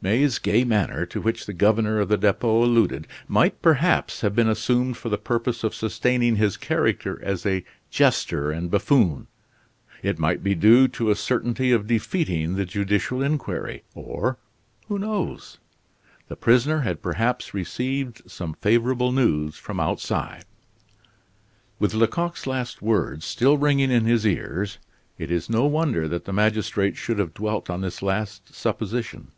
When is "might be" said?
10.16-10.54